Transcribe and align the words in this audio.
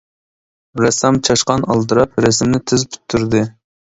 ‹‹رەسسام 0.83 1.19
چاشقان›› 1.27 1.65
ئالدىراپ، 1.75 2.17
رەسىمنى 2.27 2.61
تىز 2.71 2.87
پۈتتۈردى. 2.95 3.45